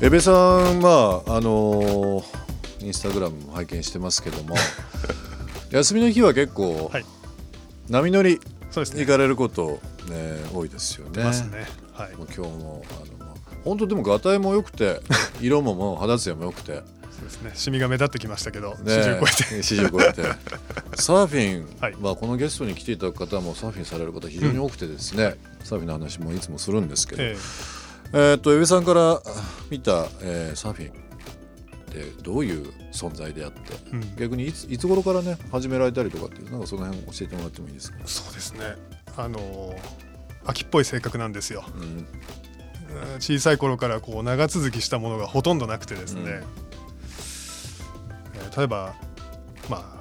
[0.00, 0.06] ー。
[0.06, 2.24] エベさんはあのー
[2.86, 4.54] インスタグラムも拝見してますけども
[5.72, 7.04] 休みの日は結構、はい
[7.88, 9.04] 波乗りそうですね。
[9.04, 11.12] 行かれること、ね、多いですよね。
[11.14, 11.66] 出ますね。
[11.92, 12.16] はい。
[12.16, 13.34] もう今日もあのまあ
[13.64, 15.00] 本当でもガタイも良くて
[15.40, 17.50] 色ももう肌ツヤも良くて、ね、そうですね。
[17.54, 19.62] シミが目立ってきましたけど、四十超えて。
[19.62, 20.22] 四十超えて。
[20.94, 21.96] サーフィン、 はい。
[21.98, 27.36] まあ、このゲストに来ていただく方もサーフィンされる方非常に多くてですね、サーフィンの話もいつもするんですけど、え
[28.12, 28.16] え。
[28.34, 29.22] ーっと江部さんからあ
[29.70, 31.05] 見た、えーサーフィン
[32.02, 34.16] ってどういう存在であって、えうん。
[34.16, 38.60] 逆にいついつ頃からね始められたりとかっていうなんかその辺教えてもらってもいいですか、そうですね。
[39.16, 39.76] あのー
[40.48, 41.64] 秋っぽい性格なんですよ。
[41.74, 41.82] うん。
[41.82, 42.06] うん
[43.18, 46.28] 小さい頃からこう長続きしたものがほとんどなくてですね、うん。
[46.28, 48.94] えー例えば
[49.68, 49.96] まあ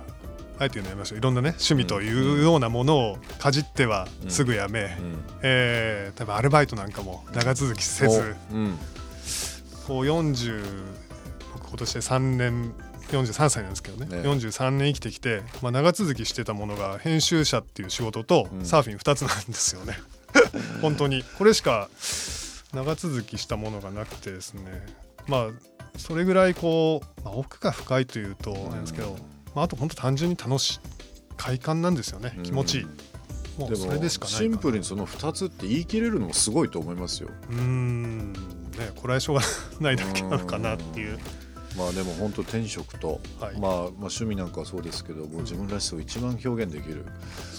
[0.60, 1.18] あえて言うのやめましょう。
[1.18, 5.24] いろんなね趣味というようなものをかじってはすぐやめ、うん。
[5.42, 8.36] えー例えばアルバイトなんかも長続きせず。
[8.52, 8.78] おうん。
[9.88, 10.64] こう40
[11.56, 12.74] 僕今年で3年
[13.10, 14.24] 43歳なんですけどね。
[14.24, 18.66] ね43年生きてきて、まあ、長続きしてたものが編集者っていう仕事とうん。
[18.66, 19.98] サーフィン2つなんですよね、
[20.82, 21.24] 本当に。
[21.38, 21.90] これしか
[22.74, 24.86] 長続きしたものがなくてですね。
[25.28, 25.50] まあ
[25.98, 29.16] それぐらいこう、まあ、奥が深いというとなんですけど、
[29.56, 30.80] まあ、あと本当単純に楽しい
[31.38, 32.38] 快感なんですよね。
[32.44, 32.86] 気持ちいい、
[33.58, 37.30] もでうそれでしかないかなシンプルにその2つって言い切れるのもすごいと思いますよ。
[37.50, 39.42] うーんねこれはしょうが
[39.80, 41.18] ないだけなのかなっていう
[41.78, 43.60] まあでも本当転職と、はい。
[43.60, 47.06] まあ、まあ趣味なんかはそうですけどもう自分らしさを一番表現できる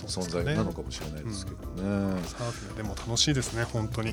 [0.07, 2.21] 存在なのかもしれないですけどね。
[2.25, 4.13] サーフィンはでも楽しいですね本当に、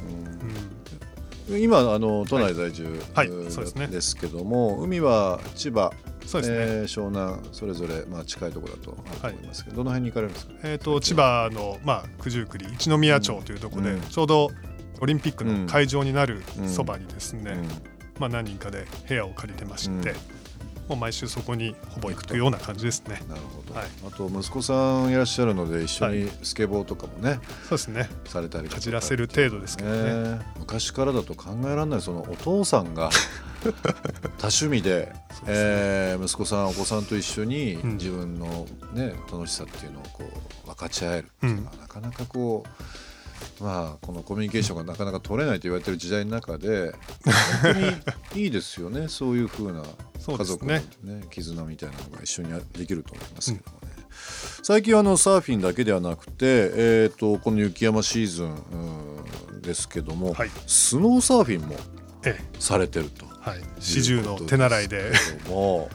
[1.50, 1.62] うん。
[1.62, 3.28] 今あの都内在住、はい。
[3.28, 3.88] うんそうですね。
[3.88, 5.92] ですけども海は千葉、
[6.26, 10.54] そうですね、えー湘南それぞれまあ近いところだと思いますけど、どの辺に行かれるんですか？
[10.64, 14.02] えー、と千葉の、まあ、九十九里一宮町というところで、うん。
[14.02, 14.50] ちょうど
[15.02, 16.70] オリンピックの会場になるうん。
[16.70, 17.58] そばにですね、
[18.24, 20.16] まあ、何人かで部屋を借りてまして、うん。
[20.88, 23.22] もう毎週そこにほぼ行くというような感じですね。
[23.28, 23.88] なるほど、はい。
[24.08, 28.10] あと息子さんいらっしゃるので一緒にスケボーとかもね、そうですね。
[28.26, 28.76] されたりとか。
[28.76, 30.30] かじらせる程度ですけどね。
[30.36, 30.40] ね。
[30.58, 33.10] 昔からだと考えられないそのお父さんが
[34.40, 35.12] 多趣味で
[35.46, 37.92] えー息子さんお子さんと一緒にうん。
[37.98, 40.24] 自分の、ね楽しさっていうのをこ
[40.64, 42.70] う分かち合えるっていうのは、なかなかこう
[43.60, 46.94] まあこのコミュニケーションがなかなか取れないと言われてる時代の中で
[47.62, 47.80] 本当
[48.40, 49.08] にいいですよね。
[49.08, 49.84] そういうふうな
[50.26, 53.94] 家族の、ねね絆みたいなのが一緒にできると思いますけどもね。
[54.64, 58.56] 最近はあのサーフィンだけではなくて、えー、とこの雪山シーズン
[59.52, 60.52] うんですけども、はい。
[60.68, 61.76] スノーサーフィンも
[62.26, 62.60] ええ。
[62.60, 63.26] されてると。
[63.26, 65.12] はい、四十の手習いで。
[65.50, 65.90] も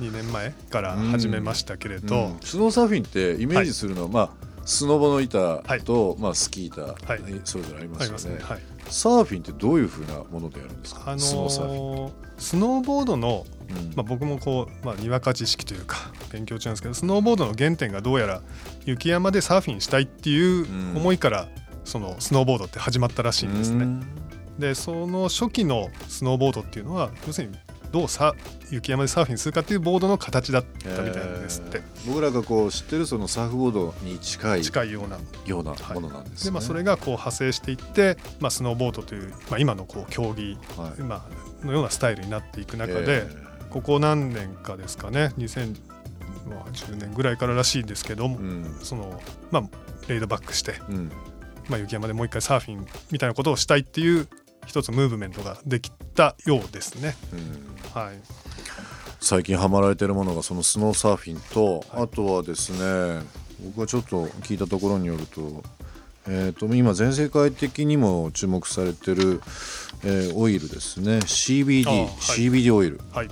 [0.00, 2.36] 2年前から始めましたけれど、うん。
[2.42, 4.30] スノーサーフィンってイメージするのは、まあ
[4.64, 7.40] スノボの板と、まあ、スキー板、はい。
[7.44, 8.38] それぞれありますよね。
[8.38, 8.44] ね。
[8.44, 8.60] はい。
[8.88, 12.06] サーフィンってどういうふうなものでやるんですか、あのスノーサーフィン。
[12.08, 13.92] ースノーボードのうん。
[13.94, 18.42] まあ、僕もこう、まあ、にわか知識というか勉強中なんですけどスノーボードの原点がどうやら
[18.84, 20.96] 雪山でサーフィンしたいっていううん。
[20.96, 21.48] 思いから、
[21.84, 23.84] そのスノーボードって始まったらしいんですね。
[23.84, 24.06] うん。
[24.58, 27.56] でその初期のスノーボードっていうのは要するに
[27.94, 28.34] どうさ
[28.72, 35.18] 雪山でサーフィンするかっていうボードの形だったみたいなんですって、えー僕らがこう知ってるそのサーフボードに近い近いような。
[35.46, 36.50] ようなものなんですね。
[36.50, 41.00] でまあ、それがこう派生していって、まあ、スノーボードという、まあ、今のこう競技、はい。
[41.00, 41.26] ま
[41.62, 43.36] あのようなスタイルになっていく中で、え
[43.70, 45.76] ここ何年かですかね2010
[46.50, 48.78] まあ、10年ぐらいかららしいんですけども、うん。
[48.82, 49.62] そのまあ
[50.08, 51.12] レイドバックして、うん。
[51.68, 54.28] まあ、雪山でもう一回サーフィンみたいなことをしたいっていう
[54.66, 57.16] 一つムーブメントができたようですね。
[57.32, 57.36] う
[57.98, 58.00] ん。
[58.00, 58.20] はい、
[59.20, 62.02] 最近ハマられてるものがそのスノーサーフィンと、はい。
[62.04, 63.22] あとはですね
[63.64, 65.62] 僕がちょっと聞いたところによると,、
[66.28, 69.40] えー、と今全世界的にも注目されてる、
[70.04, 71.18] えーオイルですね。
[71.18, 72.08] CBD、あはい。
[72.08, 73.00] CBD オイル。
[73.12, 73.28] はい。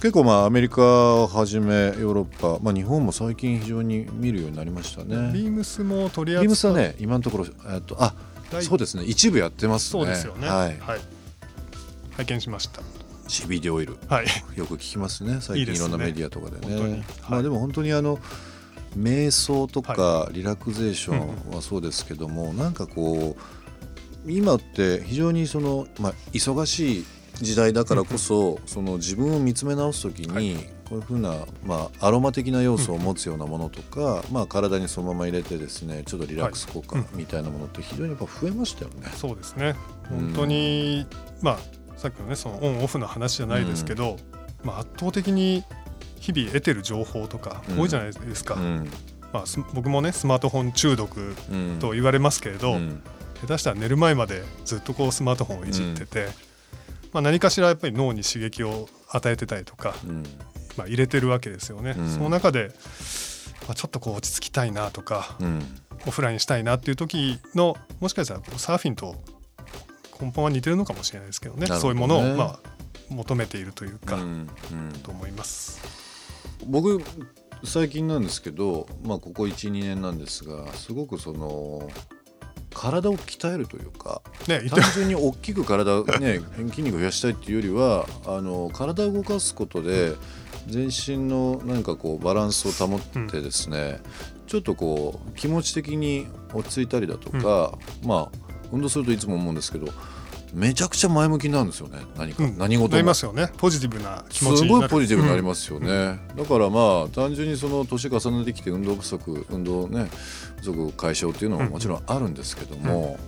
[0.00, 0.82] 結構まあアメリカ
[1.16, 5.30] をはじめヨーロッパ、まあ、日本も最近非常に見るようになりましたね。
[5.32, 8.29] ビームスも取り扱ビームスはね今のところえっとあ第
[8.60, 9.04] そうですね。
[9.04, 10.02] 一部やってますね。
[10.02, 10.48] そうですよね。
[10.48, 10.78] はい、
[12.16, 12.82] 拝見しました。
[13.28, 13.96] CBD オイル。
[14.08, 14.26] はい、
[14.56, 15.38] よく聞きますね。
[15.40, 16.66] 最近いろんなメディアとかでね。
[16.66, 16.92] 本当に。
[16.92, 17.04] はい。
[17.28, 18.18] まあでも本当にあの
[18.96, 23.36] 瞑想とかはリラクゼーションはそうですけども、なんかこ
[24.26, 37.06] う今って非常にその、まあ、忙しい時代だからこそ、その自分を見つめ直す時に、はいこういうふうな、まあ、アロマ的な要素を持つようなものとか、まあ、体にそのまま入れてですねちょっとリラックス効果はい。
[37.14, 39.08] みたいなものって非常にやっぱ増えましたよね。
[39.14, 39.76] そうですね。
[40.10, 40.18] うん。
[40.18, 41.06] 本当に、
[41.42, 41.58] まあ
[41.96, 44.16] さっきのねそのオンオフの話じゃないですけど、
[44.64, 45.62] まあ圧倒的に
[46.18, 48.54] 日々得てる情報とか多いじゃないですか。
[48.54, 48.90] うん。
[49.32, 51.78] まあす僕もねスマートフォン中毒うん。
[51.78, 53.00] と言われますけれど、うん。
[53.40, 56.26] 下手したら寝る前までずっとこうスマートフォンをいじってて、
[57.12, 60.24] まあ何かしらやっぱり脳に刺激を与えてたりとか、うん
[60.80, 61.94] まあ入れてるわけですよね。
[61.96, 62.10] うん。
[62.10, 62.72] その中で、
[63.66, 65.62] まあ、ちょっとこう落ち着きたいなとか、うん。
[66.06, 69.16] オフラインしたいなっていう時のもしかしたらサーフィンと
[70.18, 71.66] 根本は似てるのかもしれないですけどね。
[71.66, 72.58] なるそういうものをまあ
[73.10, 74.18] 求めているというか、
[75.02, 75.80] と思います。
[76.66, 77.02] 僕
[77.64, 81.90] 最近なんですけど、まあ、ここ12年なんですがすごくその
[82.72, 86.40] 体を鍛えるというかね、単純に大きく体、ね、
[86.70, 90.14] 筋肉を増やしたいっていうよりはあの体を動かすことで
[90.66, 94.00] 全身の何かこうバランスを保ってですね、
[94.46, 98.38] ちょっとこう気持ち的に落ち着いたりだとか、まあ
[98.72, 99.88] 運動するといつも思うんですけど
[100.54, 102.58] めちゃくちゃ前向きになるんですよね何か、うん。
[102.58, 102.88] 何事も。
[102.88, 103.50] なりますよね。
[103.56, 104.80] ポジティブな気持ちすになる。
[104.80, 110.10] ごいポジティブになりますよね、だからまあ単純にその年重ねてきて運動不足運動ね
[110.58, 113.18] 不足解消っていうのももちろんあるんですけども、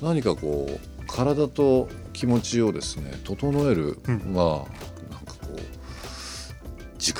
[0.00, 4.32] 何かこう体と気持ちをですね整える、うん。
[4.32, 4.91] まあ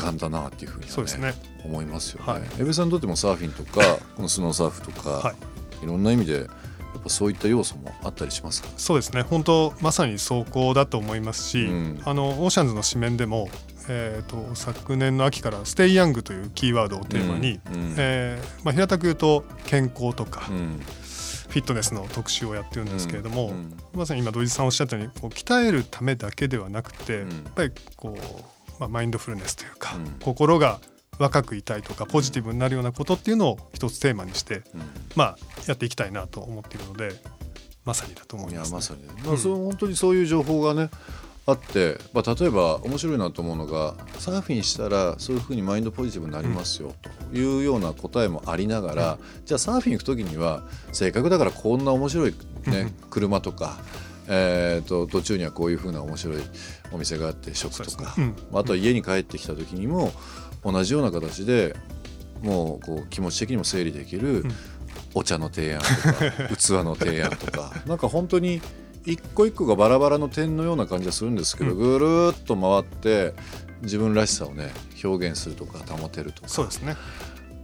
[0.03, 1.35] 間だなっていうふうには、ねそうですね。
[1.65, 2.33] 思いますよね。
[2.33, 2.43] はい。
[2.59, 3.81] エベさんにとってもサーフィンとか
[4.17, 5.33] このスノーサーフとか、、は
[5.83, 5.87] い。
[5.87, 6.41] ろんな意味でや
[6.99, 8.69] っぱそういった要素もあったりしますか？
[8.77, 9.23] そうですね。
[9.23, 12.03] 本当まさに走行だと思いますし、うん。
[12.05, 13.49] あのオーシャンズの紙面でも、
[13.89, 17.75] えー、と昨年の秋から「ステイヤング」というキーワードをテーマに、うん。
[17.75, 17.95] うん。
[17.97, 20.81] えーまあ、平たく言うと健康とか、うん。
[21.49, 23.77] フィットネスの特集をやってるんですけれども、うん。
[23.95, 27.29] まさに今土井さんおっしゃったようにこう鍛えるためだけではなくて、うん。
[27.31, 30.17] やっぱりこう、まあ、マインドフルネスというか、うん。
[30.21, 30.81] 心が
[31.19, 34.83] 若くいたいとかポジティブになるようなことっていうのを一つテーマにして、うん。
[35.15, 37.13] まあ、やっていきたいなと思っているので
[37.85, 38.77] まさにだと思います、ね。
[38.77, 40.91] まさにね、まあそう本当にそういう情報がね
[41.45, 52.35] あって、まあ、例えば面白いなと思うのがサーフィンしたらそういうふうにマインドポジティブになりますよというような答えもありながら、じゃあサーフィン行く時にはせっかくだからこんな面白い、
[52.67, 53.81] ね、車とか、
[54.29, 56.43] えー、と途中にはこういうふうな面白い
[56.93, 58.35] お店があって食とか、そうですね。
[58.53, 60.13] あとは家に帰ってきた時にも
[60.65, 61.75] 同じような形で
[62.43, 64.53] もうこう気持ち的にも整理できるん。
[65.15, 67.73] お茶の提案とか器の提案とか。
[67.87, 68.61] なんか本当に
[69.05, 71.79] 一個一個がバラバラの点のような感じがするんですけど、うん。
[71.79, 73.35] ぐるーっと回って
[73.83, 74.71] 自分らしさをね
[75.03, 76.49] 表現するとか保てるとか。
[76.49, 76.97] そうですね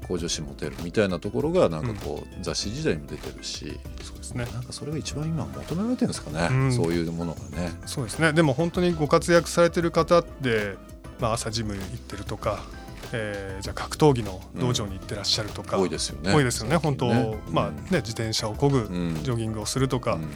[0.08, 4.46] 向上心持てるみたいなところがなんかこう、雑誌時代にも出てるしそうですね。
[4.52, 6.72] なんかそれが一番今求められてるんですかね、うん。
[6.72, 7.72] そういうものがね。
[7.86, 8.32] そうですね。
[8.32, 10.76] でも本当にご活躍されてる方って、
[11.20, 12.64] まあ、朝ジム行ってるとか、
[13.12, 16.34] えーじゃあ格闘技の道場に行ってらっしゃるとか、多いですよね。
[16.34, 17.38] 多いですよね本当、ね。
[17.50, 17.76] まあうん。
[17.76, 19.22] ね自転車を漕ぐ、うん。
[19.22, 20.28] ジョギングをするとか、うん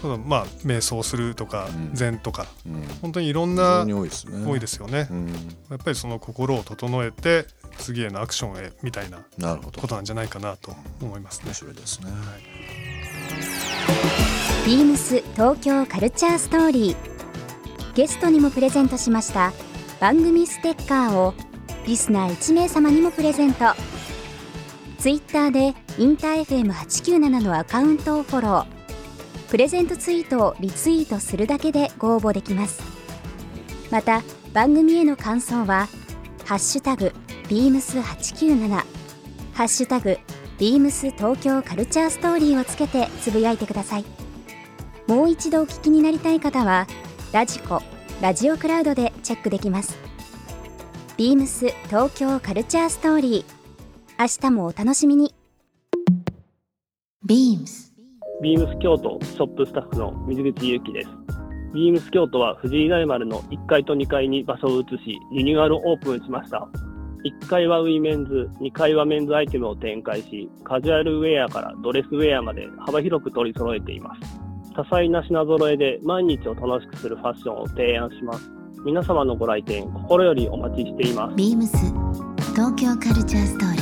[0.00, 4.46] そうまあ瞑想するとか、うん禅とかうん本当にいろん非な多いですね。
[4.46, 5.28] 多いですよね、うん、
[5.70, 7.46] やっぱりその心を整えて
[7.78, 9.80] 次へのアクションへみたいななるほど。
[9.80, 11.54] ことなんじゃないかなと思いますね面。
[11.54, 12.06] 白いですね。
[14.64, 16.96] ビームス東京カルチャーストーリー
[17.94, 19.52] ゲストにもプレゼントしました
[20.00, 21.34] 番組ステッカーを
[21.84, 23.74] リスナー1名様にもプレゼント
[24.98, 28.81] ツイッターでインター FM897 のアカウントをフォロー
[29.52, 32.82] プレゼントツイートをリツイートするだけでご応募できます。
[33.90, 34.22] また
[34.54, 35.88] 番組への感想は
[36.46, 37.12] 「ハッシュタグ
[37.50, 38.82] ビームス897」
[39.52, 40.16] 「ハッシュタグ
[40.58, 44.06] ビームス東京カルチャーストーリー」をつけてつぶやいてください。
[45.06, 46.86] もう一度お聞きになりたい方は
[47.32, 47.82] ラジコ
[48.22, 49.98] ラジオクラウドでチェックできます。
[51.18, 54.18] ビームス東京カルチャーストーリー。
[54.18, 55.34] 明日もお楽しみに。
[58.42, 61.08] ビームス京都ショップスタッフの水口祐希です。
[61.72, 66.68] ビームス京都は藤井大丸の1階と2階に場所を移し、リニューアルオープンしました。
[67.24, 74.20] 1階はウィメンズ、2階はメンズアイテムを展開し、カジュアルウェアからドレスウェアまで幅広く取り揃えています。
[74.74, 78.50] 多彩な品揃えで毎日を楽しくするファッションを提案します。
[78.84, 81.36] 皆様のご来店、心よりお待ちしています。
[81.36, 81.76] ビームス
[82.56, 83.81] 東京カルチャーストーリー